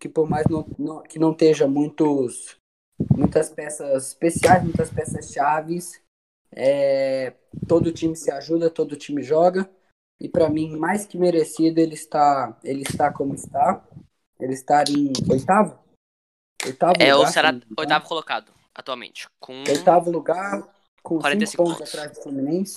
[0.00, 2.56] que por mais não, não- que não esteja muitos,
[3.16, 6.00] muitas peças especiais, muitas peças chaves,
[6.52, 7.34] é,
[7.66, 9.68] todo time se ajuda, todo time joga.
[10.20, 13.84] E para mim, mais que merecido, ele está, ele está como está.
[14.40, 15.78] Ele está em oitavo?
[16.64, 17.74] Oitavo É o lugar, Ceará me engano.
[17.78, 19.28] oitavo colocado, atualmente.
[19.40, 20.68] Com Oitavo lugar,
[21.02, 21.94] com 45 cinco pontos pontos.
[21.94, 22.74] atrás do Fluminense.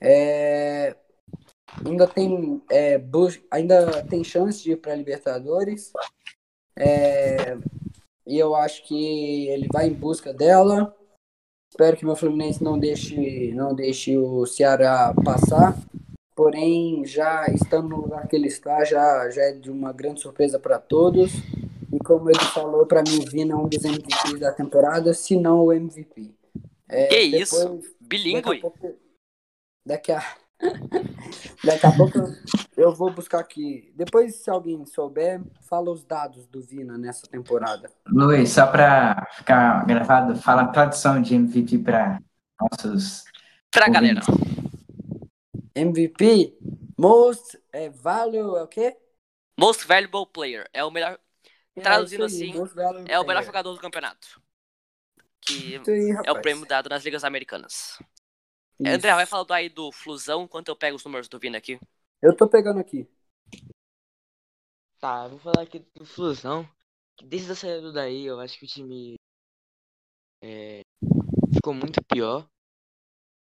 [0.00, 0.96] É,
[1.84, 3.00] ainda tem é,
[3.50, 5.92] ainda tem chance de ir para Libertadores.
[6.76, 7.56] É,
[8.26, 10.94] e eu acho que ele vai em busca dela.
[11.70, 15.76] Espero que meu Fluminense não deixe, não deixe o Ceará passar.
[16.34, 20.58] Porém, já estando no lugar que ele está, já, já é de uma grande surpresa
[20.58, 21.32] para todos.
[21.92, 25.36] E como ele falou, para mim, o Vina é um dos MVPs da temporada, se
[25.38, 26.34] não o MVP.
[26.88, 27.80] É, Que depois- isso?
[28.00, 28.62] Bilíngue.
[29.86, 30.22] Daqui a.
[31.64, 32.18] Daqui a pouco
[32.76, 33.92] eu- vou buscar aqui.
[33.96, 37.90] Depois, se alguém souber, fala os dados do Vina nessa temporada.
[38.08, 42.18] Luiz, só para ficar gravado, fala a tradução de MVP para
[42.60, 43.24] nossos.
[43.70, 44.20] Pra galera.
[45.74, 46.56] MVP,
[46.96, 48.96] Most é, Value, é o quê?
[49.58, 50.68] Most Valuable Player.
[50.72, 51.18] É o melhor,
[51.82, 52.52] Traduzindo É aí, assim,
[53.08, 53.44] é o melhor Player.
[53.44, 54.40] jogador do campeonato.
[55.40, 57.98] Que aí, é o prêmio dado nas ligas americanas.
[58.78, 58.94] Isso.
[58.94, 61.78] André, vai falando aí do Flusão, enquanto eu pego os números do Vina aqui.
[62.22, 63.08] Eu tô pegando aqui.
[64.98, 66.68] Tá, eu vou falar aqui do Flusão.
[67.22, 69.16] Desde a saída daí, eu acho que o time
[70.42, 70.80] é,
[71.54, 72.48] ficou muito pior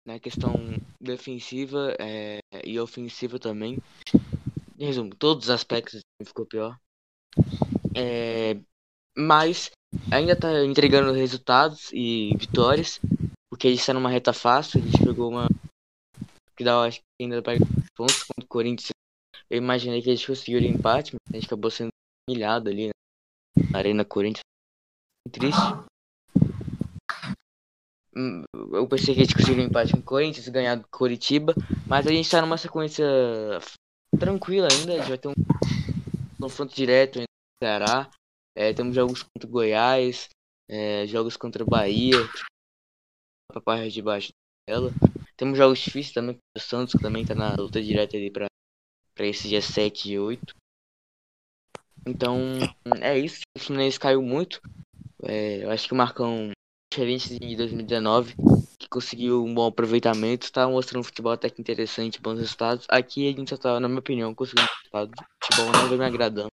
[0.05, 0.53] na questão
[1.01, 3.79] defensiva é, e ofensiva também.
[4.79, 6.79] Em resumo, todos os aspectos time ficou pior.
[7.97, 8.59] É,
[9.17, 9.71] mas
[10.13, 13.01] ainda tá entregando resultados e vitórias,
[13.51, 15.49] porque a gente tá numa reta fácil, a gente pegou uma
[16.57, 17.59] que dá, acho que ainda para
[17.97, 18.91] pontos contra o Corinthians.
[19.49, 21.91] Eu imaginei que a gente o empate, mas a gente acabou sendo
[22.29, 22.93] humilhado ali né?
[23.71, 24.43] na Arena Corinthians.
[25.31, 25.61] Triste.
[28.73, 31.55] Eu pensei que a gente conseguiu um empate com o Corinthians, ganhar do Coritiba,
[31.87, 33.07] mas a gente tá numa sequência
[34.19, 35.35] tranquila ainda, a gente vai ter um
[36.41, 37.25] confronto direto o
[37.63, 38.11] Ceará,
[38.57, 40.29] é, temos jogos contra o Goiás,
[40.69, 42.17] é, jogos contra o Bahia,
[43.51, 44.33] pra parte de baixo
[44.69, 44.91] dela.
[45.37, 48.47] Temos jogos difíceis também o Santos, que também tá na luta direta ali pra,
[49.15, 50.55] pra esse dia 7 e 8.
[52.07, 52.39] Então,
[53.01, 53.43] é isso.
[53.57, 54.61] O Fluminense caiu muito.
[55.23, 56.51] É, eu acho que o Marcão,
[56.91, 58.35] diferente de 2019,
[58.79, 62.87] que conseguiu um bom aproveitamento, tá mostrando um futebol até que interessante, bons resultados.
[62.89, 65.15] Aqui a gente só tá, na minha opinião, conseguindo resultados.
[65.45, 66.49] Futebol não vem me agradando.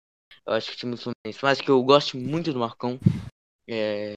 [0.46, 2.98] Eu acho que o time do Fluminense, mas que eu gosto muito do Marcão,
[3.68, 4.14] é,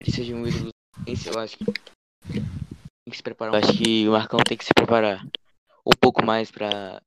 [0.00, 3.54] ele seja um ídolo do Fluminense, eu acho que tem que se preparar.
[3.54, 5.24] Eu acho que o Marcão tem que se preparar
[5.86, 7.00] um pouco mais para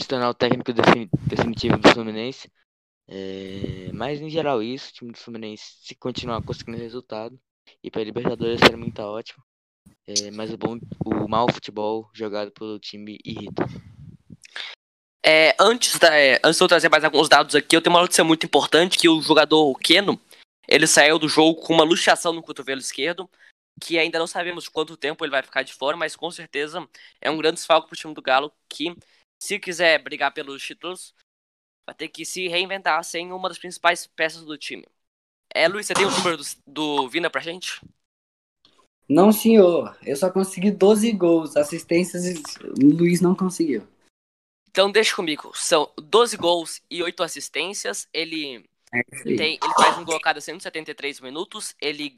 [0.00, 2.50] se tornar o técnico definitivo do Fluminense.
[3.08, 7.38] É, mas em geral isso, o time do Fluminense se continuar conseguindo resultado
[7.82, 9.42] e para Libertadores para mim tá ótimo.
[10.06, 13.64] É, mas o bom, o mau futebol jogado pelo time irrita.
[15.24, 18.02] É, antes, da, é, antes de eu trazer mais alguns dados aqui, eu tenho uma
[18.02, 20.20] notícia muito importante que o jogador Keno,
[20.66, 23.30] ele saiu do jogo com uma luxação no cotovelo esquerdo,
[23.80, 26.86] que ainda não sabemos quanto tempo ele vai ficar de fora, mas com certeza
[27.20, 28.96] é um grande desfalque para o time do Galo, que
[29.40, 31.14] se quiser brigar pelos títulos,
[31.92, 34.86] vai ter que se reinventar sem uma das principais peças do time.
[35.54, 37.80] É, Luiz, você tem o número do, do Vina pra gente?
[39.08, 39.96] Não, senhor.
[40.02, 41.56] Eu só consegui 12 gols.
[41.56, 42.24] Assistências,
[42.82, 43.86] o Luiz não conseguiu.
[44.70, 45.52] Então deixa comigo.
[45.54, 48.08] São 12 gols e 8 assistências.
[48.12, 51.74] Ele, é tem, ele faz um gol a cada 173 minutos.
[51.78, 52.16] Ele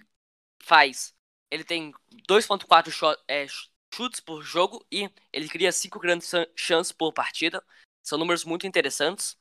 [0.63, 1.13] faz.
[1.51, 1.93] Ele tem
[2.29, 3.47] 2.4 é,
[3.93, 7.63] chutes por jogo e ele cria 5 grandes chances por partida.
[8.05, 9.37] São números muito interessantes.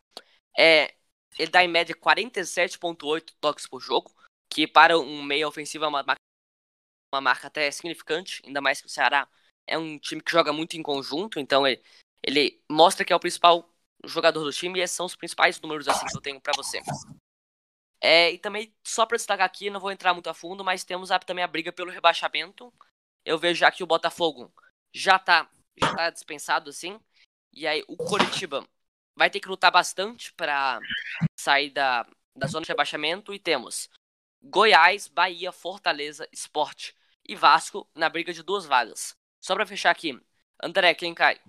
[0.58, 0.94] É,
[1.38, 4.12] ele dá em média 47.8 toques por jogo,
[4.50, 6.22] que para um meio ofensivo é uma marca,
[7.14, 9.28] uma marca até significante, ainda mais que o Ceará
[9.66, 11.82] é um time que joga muito em conjunto, então ele,
[12.22, 13.70] ele mostra que é o principal
[14.06, 16.82] jogador do time e esses são os principais números assim que eu tenho para você.
[18.02, 21.10] É, e também, só para destacar aqui, não vou entrar muito a fundo, mas temos
[21.10, 22.72] a, também a briga pelo rebaixamento.
[23.24, 24.54] Eu vejo já que o Botafogo
[24.94, 27.00] já tá, já tá dispensado assim.
[27.54, 28.68] E aí o Coritiba
[29.16, 30.80] vai ter que lutar bastante para
[31.36, 33.34] sair da, da zona de rebaixamento.
[33.34, 33.90] E temos
[34.42, 36.96] Goiás, Bahia, Fortaleza, Esporte
[37.28, 39.16] e Vasco na briga de duas vagas.
[39.42, 40.20] Só para fechar aqui,
[40.62, 41.40] André, quem cai?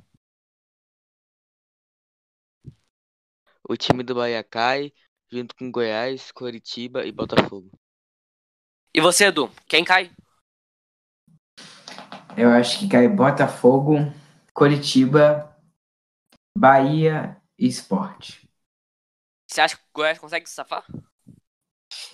[3.66, 4.92] O time do Bahia cai,
[5.31, 7.70] junto com Goiás, Coritiba e Botafogo.
[8.92, 10.11] E você, Edu, quem cai?
[12.37, 13.94] Eu acho que cai Botafogo,
[14.53, 15.57] Coritiba,
[16.57, 18.46] Bahia e Esporte.
[19.50, 20.85] Você acha que o Goiás consegue se safar?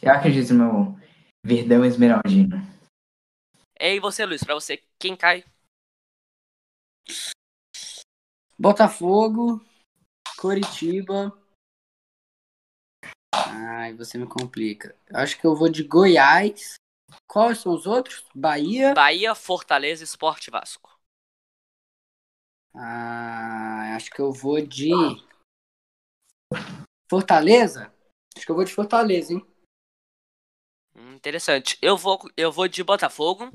[0.01, 1.01] Eu acredito no meu
[1.45, 2.57] Verdão Esmeraldino.
[3.79, 5.45] E você, Luiz, pra você, quem cai?
[8.57, 9.61] Botafogo,
[10.39, 11.37] Coritiba.
[13.35, 14.97] Ai, você me complica.
[15.13, 16.75] Acho que eu vou de Goiás.
[17.27, 18.25] Quais são os outros?
[18.33, 18.95] Bahia.
[18.95, 20.97] Bahia, Fortaleza, Esporte Vasco.
[22.73, 24.91] Ah, acho que eu vou de
[27.11, 27.93] Fortaleza.
[28.37, 29.47] Acho que eu vou de Fortaleza, hein?
[30.95, 31.77] Hum, interessante.
[31.83, 33.51] Eu vou, eu vou de Botafogo,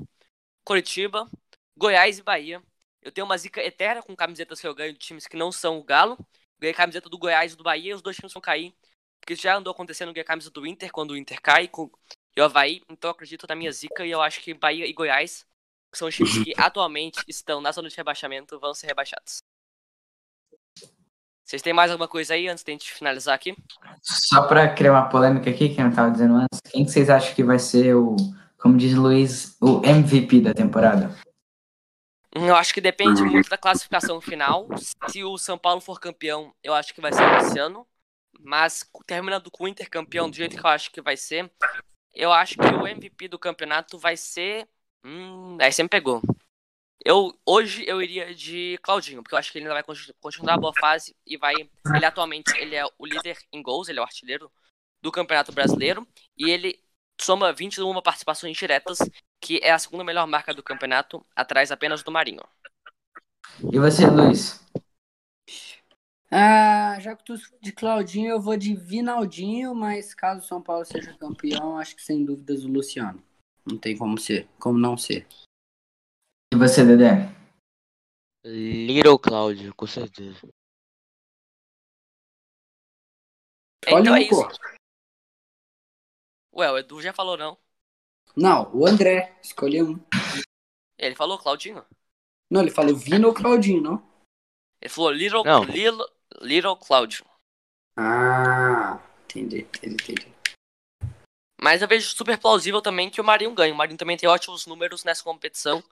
[0.64, 1.30] Curitiba,
[1.76, 2.62] Goiás e Bahia.
[3.00, 5.78] Eu tenho uma zica eterna com camisetas que eu ganho de times que não são
[5.78, 6.18] o Galo.
[6.58, 8.74] Ganhei camiseta do Goiás e do Bahia e os dois times vão cair.
[9.20, 11.90] Porque já andou acontecendo ganhar camisa do Inter quando o Inter cai com,
[12.36, 12.82] e o Havaí.
[12.90, 15.46] Então eu acredito na minha zica e eu acho que Bahia e Goiás,
[15.90, 19.42] que são os times que atualmente estão na zona de rebaixamento, vão ser rebaixados.
[21.46, 23.56] Vocês têm mais alguma coisa aí antes de a gente finalizar aqui?
[24.02, 27.08] Só para criar uma polêmica aqui, que eu não estava dizendo antes, quem que vocês
[27.08, 28.16] acham que vai ser o,
[28.58, 31.14] como diz o Luiz, o MVP da temporada?
[32.32, 34.66] Eu acho que depende muito da classificação final.
[35.08, 37.86] Se o São Paulo for campeão, eu acho que vai ser o Luciano.
[38.40, 41.50] Mas terminando com o Inter campeão do jeito que eu acho que vai ser,
[42.12, 44.68] eu acho que o MVP do campeonato vai ser.
[45.04, 46.20] Hum, aí você me pegou.
[47.08, 50.58] Eu, hoje eu iria de Claudinho, porque eu acho que ele ainda vai continuar a
[50.58, 51.54] boa fase e vai.
[51.54, 54.50] Ele atualmente ele é o líder em gols, ele é o artilheiro
[55.00, 56.04] do Campeonato Brasileiro
[56.36, 56.82] e ele
[57.20, 58.98] soma 21 participações diretas,
[59.40, 62.42] que é a segunda melhor marca do campeonato, atrás apenas do Marinho.
[63.72, 64.60] E você, Luiz?
[66.28, 70.84] Ah, já que tu de Claudinho, eu vou de Vinaldinho, mas caso o São Paulo
[70.84, 73.22] seja campeão, acho que sem dúvidas o Luciano.
[73.64, 75.24] Não tem como ser, como não ser.
[76.52, 77.34] E você, Dedé?
[78.44, 80.48] Little Cláudio, com certeza.
[83.88, 84.48] Olha Então um é isso.
[86.54, 87.58] Ué, o Edu já falou não.
[88.36, 89.98] Não, o André, escolhe um.
[90.98, 91.84] Ele falou Claudinho.
[92.50, 94.16] Não, ele falou Vino ou Claudinho, não?
[94.80, 95.64] Ele falou Little, Não.
[95.64, 96.06] Little,
[96.40, 97.24] Little Cláudio.
[97.98, 100.36] Ah, entendi, entendi, entendi.
[101.60, 103.72] Mas eu vejo super plausível também que o Marinho ganhe.
[103.72, 105.82] O Marinho também tem ótimos números nessa competição.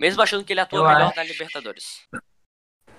[0.00, 1.16] Mesmo achando que ele atua Eu melhor acho.
[1.16, 2.08] na Libertadores.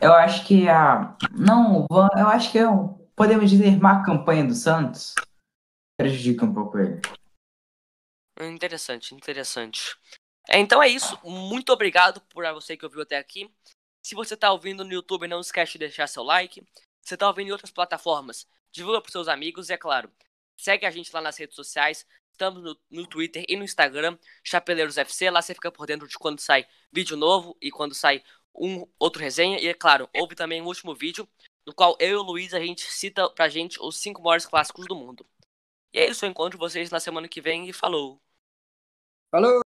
[0.02, 1.18] Eu acho que a.
[1.32, 3.10] Não, eu acho que eu...
[3.16, 5.14] podemos dizer má campanha do Santos
[5.98, 7.02] prejudica um pouco ele.
[8.42, 9.96] Interessante, interessante.
[10.48, 11.18] É, então é isso.
[11.24, 13.50] Muito obrigado por você que ouviu até aqui.
[14.04, 16.62] Se você tá ouvindo no YouTube, não esquece de deixar seu like.
[17.02, 20.12] Se você tá ouvindo em outras plataformas, divulga pros seus amigos e, é claro,
[20.58, 22.06] segue a gente lá nas redes sociais.
[22.36, 25.30] Estamos no, no Twitter e no Instagram, Chapeleiros FC.
[25.30, 28.22] Lá você fica por dentro de quando sai vídeo novo e quando sai
[28.54, 29.58] um outro resenha.
[29.58, 31.26] E, é claro, houve também um último vídeo,
[31.66, 34.86] no qual eu e o Luiz a gente cita pra gente os cinco maiores clássicos
[34.86, 35.26] do mundo.
[35.94, 38.22] E é isso, eu encontro vocês na semana que vem e falou!
[39.32, 39.65] Falou!